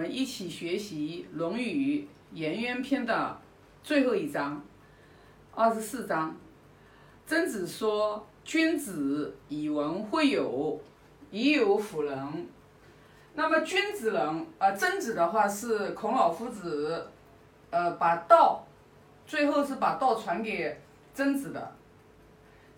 [0.00, 2.00] 我们一起学习《论语·
[2.32, 3.38] 颜渊篇》的
[3.82, 4.64] 最后一章，
[5.54, 6.34] 二十四章。
[7.26, 10.80] 曾子说：“君子以文会友，
[11.30, 12.48] 以友辅仁。”
[13.36, 17.06] 那么君子人，呃，曾子的话是孔老夫子，
[17.68, 18.64] 呃，把道，
[19.26, 20.80] 最后是把道传给
[21.12, 21.76] 曾子的。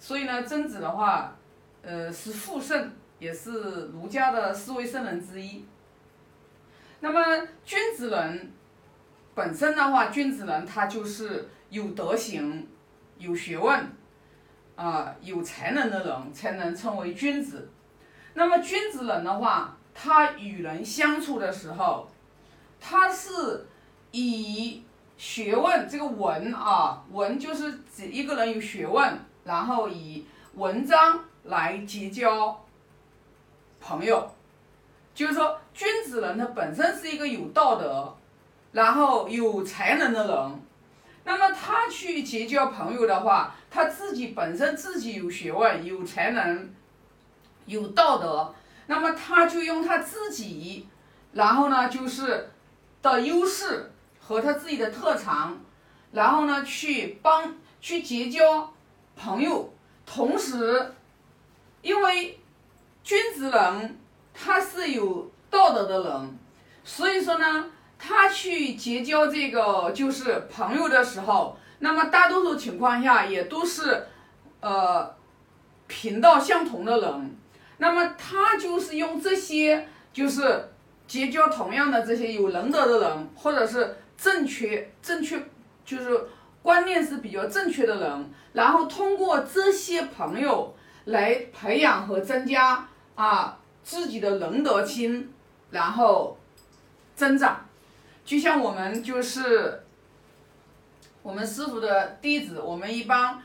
[0.00, 1.36] 所以呢，曾子的话，
[1.82, 5.64] 呃，是父圣，也是儒家的四位圣人之一。
[7.04, 7.20] 那么
[7.64, 8.52] 君子人
[9.34, 12.68] 本身的话，君子人他就是有德行、
[13.18, 13.92] 有学问，
[14.76, 17.68] 啊，有才能的人才能称为君子。
[18.34, 22.08] 那么君子人的话，他与人相处的时候，
[22.80, 23.66] 他是
[24.12, 24.84] 以
[25.16, 30.24] 学问这个文啊，文就是指一个人有学问，然后以
[30.54, 32.64] 文章来结交
[33.80, 34.30] 朋友。
[35.14, 38.16] 就是说，君子人他本身是一个有道德，
[38.72, 40.62] 然后有才能的人。
[41.24, 46.74] 那么他去结交朋友的话，他自己本身自己有学问、有才能、
[47.66, 48.54] 有道德，
[48.86, 50.88] 那么他就用他自己，
[51.32, 52.50] 然后呢就是
[53.02, 55.60] 的优势和他自己的特长，
[56.10, 58.72] 然后呢去帮去结交
[59.14, 59.72] 朋友，
[60.06, 60.94] 同时，
[61.82, 62.38] 因为
[63.04, 63.98] 君子人。
[64.34, 66.38] 他是有道德的人，
[66.82, 67.66] 所以说呢，
[67.98, 74.06] 他去结交这个就是朋友的时候，那么大多数情况下也都是，
[74.60, 75.14] 呃，
[75.86, 77.36] 频道相同的人，
[77.78, 80.68] 那么他就是用这些就是
[81.06, 85.40] 结交同样的这些有仁德的人，或者是正确正确
[85.84, 86.18] 就是
[86.62, 93.58] 观念是比较正确的人，然后通过这些朋友来培养和增加啊。
[93.82, 95.32] 自己的仁德心，
[95.70, 96.36] 然后
[97.16, 97.66] 增长，
[98.24, 99.82] 就像我们就是
[101.22, 103.42] 我们师傅的弟子，我们一帮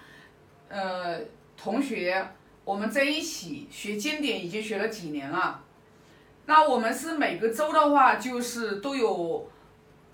[0.70, 1.20] 呃
[1.58, 2.28] 同学，
[2.64, 5.64] 我们在一起学经典已经学了几年了。
[6.46, 9.50] 那我们是每个周的话，就是都有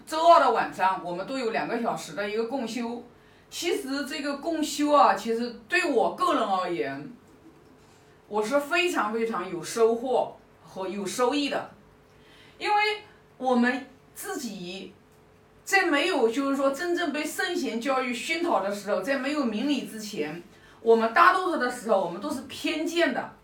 [0.05, 3.03] 周二的晚上，我们都有两个小时的一个共修。
[3.49, 7.11] 其实这个共修啊，其实对我个人而言。
[8.33, 11.69] 我是非常非常有收获和有收益的，
[12.57, 12.81] 因为
[13.37, 13.85] 我们
[14.15, 14.91] 自己
[15.63, 20.41] 在没有就是说真正被圣贤教育熏陶的时候，在没有明理之前，
[20.81, 23.35] 我们大多数的时候我们都是偏见的，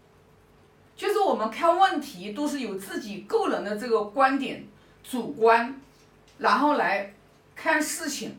[0.95, 4.67] 就是我们看问题都是有自己个人的这个观点、
[5.03, 5.79] 主观，
[6.39, 7.13] 然后来
[7.56, 8.35] 看事情。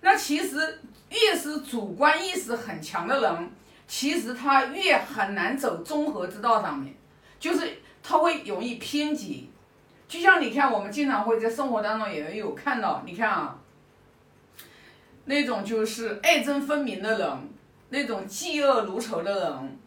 [0.00, 3.50] 那其实越是主观意识很强的人。
[3.90, 6.94] 其实他越很难走综合之道上面，
[7.40, 9.50] 就是他会容易偏激，
[10.06, 13.58] 就像你看，我们经常会在生活当中也有看到，你看啊，
[15.24, 17.28] 那种就是爱憎分明的人，
[17.88, 19.78] 那种嫉恶如仇的人，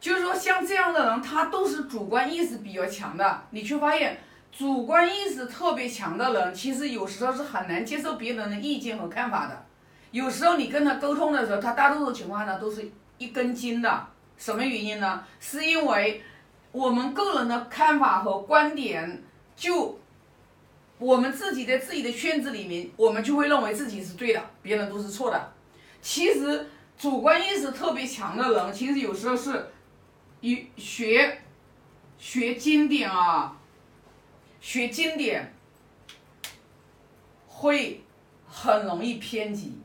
[0.00, 3.44] 就是说像这样的人，他都是主观意识比较强的。
[3.50, 4.18] 你却发现，
[4.50, 9.64] 主观意识特别强的人，其实有时候是很难接受别人的意见和看法的。
[10.10, 14.06] 有时候你跟他沟通的时候，他大多数情况呢都是一根筋的。
[14.36, 15.22] 什么原因呢？
[15.38, 16.22] 是因为
[16.72, 19.22] 我们个人的看法和观点，
[19.54, 20.00] 就
[20.98, 25.52] 我们自己在自己的圈子里面，我们就会认为自己是对的，别人都是错的。
[26.00, 26.66] 其实
[26.96, 29.70] 主观意识特别强的人，其实有时候是
[30.40, 31.42] 与学
[32.16, 33.56] 学经典啊，
[34.60, 35.54] 学经典
[37.46, 38.02] 会
[38.46, 39.79] 很容易偏激。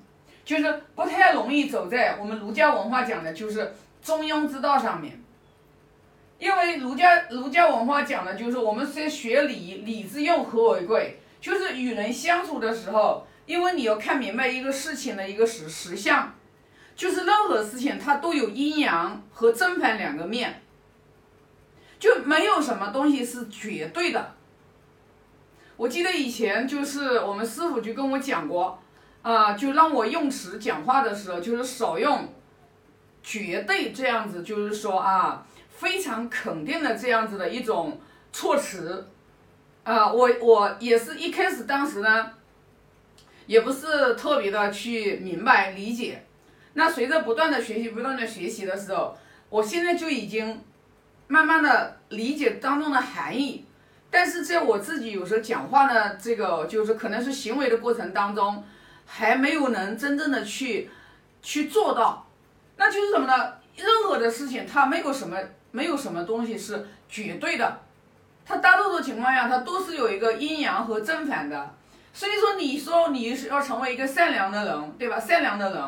[0.45, 5.19] 就是不太容易走在我们儒家文化讲的，就是中庸之道上面。
[6.37, 11.19] 因为儒家儒家文化讲的就是我们在学礼，礼之用，和为贵。
[11.41, 16.33] 就是与人相处的时候，因为你要看明白一个事情的一个实实相，
[16.95, 20.61] 就是任何事情它都有阴阳和正反两个面，
[21.97, 24.33] 就没有什么东西是绝对的。
[25.77, 28.79] 我记得以前就是我们师傅就跟我讲过。
[29.25, 32.31] 啊，就让我用词讲话的时候，就是少用
[33.23, 37.99] 绝对这样子，就是说啊，非常肯定的这样子的一种
[38.31, 39.07] 措辞。
[39.83, 42.33] 啊，我我也是一开始当时呢，
[43.47, 46.23] 也不是特别的去明白理解。
[46.73, 49.17] 那随着不断的学习，不断的学习的时候，
[49.49, 50.61] 我现在就已经
[51.25, 53.65] 慢慢的理解当中的含义。
[54.11, 58.63] 但是在我自己有时候讲话的这个，就是可能是行为的过程当中。
[59.05, 60.89] 还没有能真正的去
[61.41, 62.25] 去做到，
[62.77, 63.53] 那就是什么呢？
[63.75, 65.37] 任何的事情它没有什么
[65.71, 67.79] 没有什么东西是绝对的，
[68.45, 71.75] 它大多数情况下它都是有一个阴阳和正反的。
[72.13, 75.19] 所以说，你说你是要成为一个善良的人，对吧？
[75.19, 75.83] 善良的人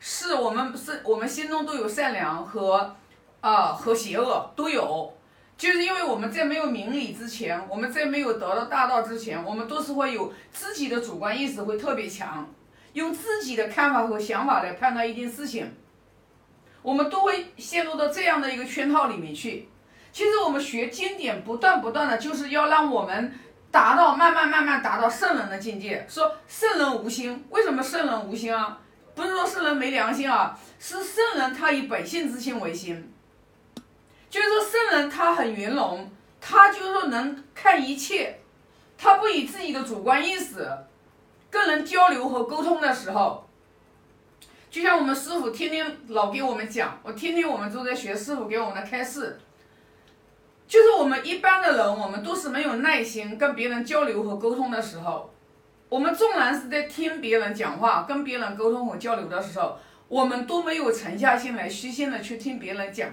[0.00, 2.96] 是我们是我们心中都有善良和
[3.40, 5.14] 啊和邪恶都有。
[5.56, 12.48] 就是因为我们在没有明理之前，我们在没有得到大道之前，我们都是会有自己的主观意识会特别强，
[12.98, 15.72] 用自己的看法和想法来判断一件事情，
[16.82, 19.68] 我们都会陷入到这样的一个圈套里面去。
[20.12, 23.32] 其实我们学经典，不断不断的就是要让我们
[23.70, 26.04] 达到慢慢慢慢达到圣人的境界。
[26.08, 28.78] 说圣人无心，为什么圣人无心啊？
[29.14, 33.12] 不是说圣人没良心啊，是圣人他以本性之心为心。
[34.30, 36.10] 就是说，圣人他很圆融，
[36.40, 38.40] 他就是说能看一切，
[38.96, 40.68] 他不以自己的主观意识
[41.68, 43.46] 人交流和沟通的时候，
[44.70, 49.38] 就像我们师傅天天老给我们讲，我天天我们都在学师傅给我们的开示，
[50.66, 55.30] 就是我们一般的人，我们都是没有耐心跟别人交流和沟通的时候，
[55.88, 59.78] 我们纵然是在听别人讲话、跟别人沟通和交流的时候，
[60.08, 63.10] 我们都没有沉下心来虚心的去听别人讲。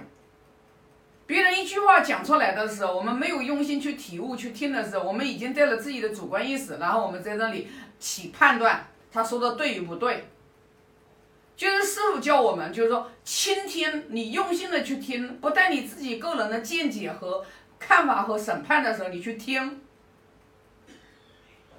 [1.26, 7.66] 别人一句话讲出来的时候，我们没有用心去体悟、去听的时候，我们已经带了自己的主观意识，然后我们在这里
[7.98, 10.28] 起判断，他说的对与不对。
[11.56, 17.44] 就是师傅教我们，就是说倾听，你用心的去听，不带你自己个人的见解和
[17.78, 19.80] 看法和审判的时候，你去听。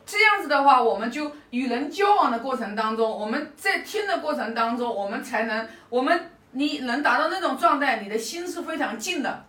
[0.06, 6.32] 这样子的话，我们就与人交往的过程当中，我们在听的过程当中，我们才能我们。
[6.52, 9.46] 你能达到那种状态，你的心是非常静的，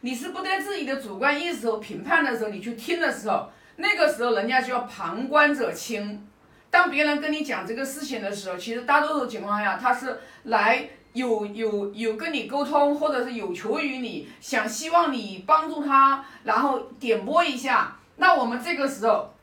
[0.00, 6.26] 你是不带自己的主观意识和评判的时候，你去听的时候，那个时候人家就要旁观者清。
[6.70, 17.96] 当别人跟你讲这个事情的时候，其实大多数情况下他是来有有有跟你沟通，或者是有求于你，想希望你帮助他，然后点拨一下。
[18.16, 19.34] 那我们这个时候，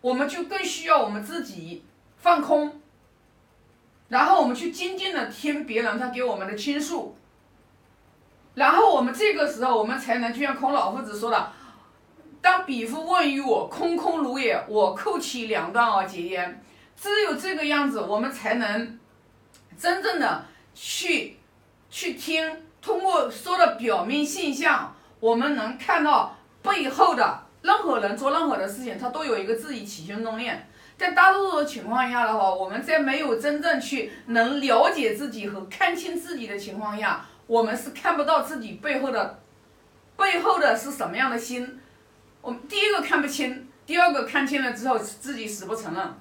[0.00, 1.84] 我们就更需要我们自己
[2.16, 2.80] 放空。
[4.08, 7.16] 然后我们去静静的听别人他给我们的倾诉，
[8.54, 11.52] 然后我们这个时候我们才能就像孔老夫子说的，
[12.44, 16.62] 当彼夫问于我，空空如也，我扣其两端而结焉。
[16.94, 19.00] 只有这个样子，我们才能
[19.78, 20.44] 真正的
[20.74, 21.38] 去
[21.88, 30.68] 去听，通过说的表面现象，我们能看到背后的任何人做任何的事情，他都有一个自己起心动念。
[30.98, 39.40] 在大多数的情况下的话，我们在没有真正去能了解自己和看清自己的情况下，我们是看不到自己背后的，
[40.18, 41.80] 背后的是什么样的心。
[42.44, 46.14] 我第一个看不清，第二个看清了之后自己死不承认。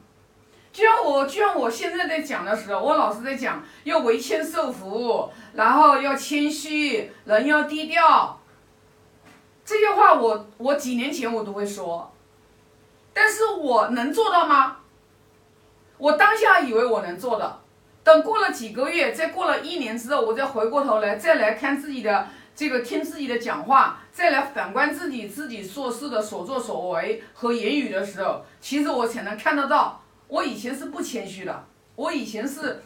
[0.72, 8.40] 就像我，就像我现在在讲的时候，我老是在讲要为谦受福，然后要谦虚，人要低调。
[9.66, 12.10] 这些话我我几年前我都会说。
[13.14, 14.78] 但是我能做到吗？
[15.98, 17.60] 我当下以为我能做的，
[18.02, 31.66] 等过了几个月，再过了一年之后，我再回过头来，再来看自己的这个听自己的讲话，再来反观自己自己做事的所作所为和言语的时候，其实我才能看得到，我以前是不谦虚的，
[31.96, 32.84] 我以前是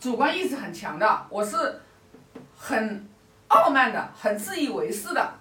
[0.00, 1.80] 主观意识很强的，我是
[2.56, 3.06] 很
[3.48, 5.34] 傲慢的，很自以为是的。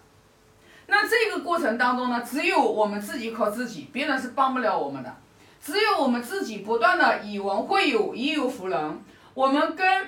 [0.87, 5.15] 那这个过程当中呢，只有我们自己靠自己，别人是帮不了我们的。
[5.61, 9.01] 只有我们自己不断的以文会友，以友服人。
[9.33, 10.07] 我们跟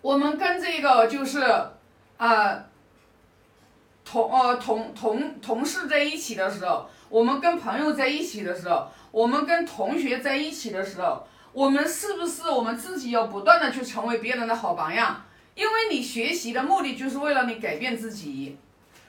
[0.00, 1.40] 我们跟这个就是
[2.22, 2.64] 啊
[4.04, 15.24] 同呃同同同事在一起的时候，我们跟朋友在一起的时候，我们跟同学在一起的时候，我们是不是我们自己要不断的去成为别人的好榜样？
[15.56, 18.56] 因为你学习的目的就是为了你改变自己。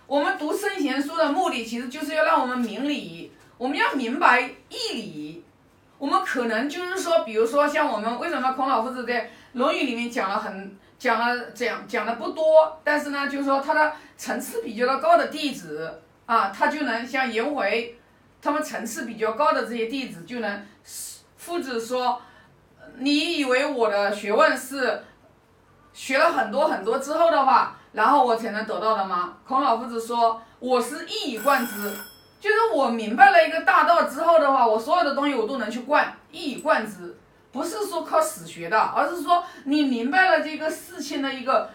[0.07, 5.43] 我们读圣贤书的目的，其实就是要让我们明理，我们要明白义理。
[5.97, 17.99] 我们可能就是说，比如说像我们为什么孔老夫子在《论语》里面讲了很讲了讲讲的不多，但是呢，就是说他的层次比较的高的弟子啊，他就能像颜回，
[18.41, 20.65] 他们层次比较高的这些弟子就能
[21.35, 22.21] 夫子说，
[22.99, 25.03] 你以为我的学问是
[25.91, 27.75] 学了很多很多之后的话？
[27.91, 29.33] 然后我才能得到的吗？
[29.45, 31.93] 孔老夫子说：“我是一以贯之，
[32.39, 37.17] 就是我明白了一个大道之后的话，我所有的东西我都能去贯，一以贯之，
[37.53, 41.69] 不是说靠死学的，而是说你明白了这个事情的一个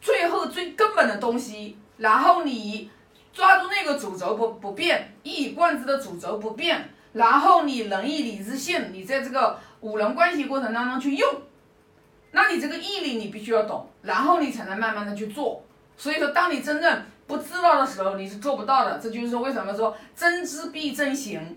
[0.00, 2.90] 最后最根本的东西，然后你
[3.32, 11.28] 抓住那个主轴不不变，一以贯之的主轴不变，然后你仁义礼智信，你在这个五伦关系过程当中去用。”
[12.36, 15.64] 那你这个毅力你必须要懂，然后你才能慢慢的去做。
[15.96, 18.98] 所以说，当你真正不知道的时候你是做不到的。
[18.98, 21.56] 这就是说为什么说真知必真行，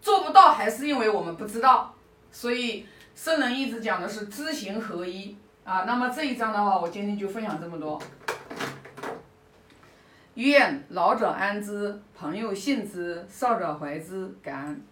[0.00, 1.94] 做不到还是因为我们不知道。
[2.32, 5.84] 所以圣人一直讲的是知行合一啊。
[5.84, 8.02] 那么这一章的话，我今天就分享这么多。
[10.34, 14.82] 愿老者安之，朋友信之，少者怀之，感恩。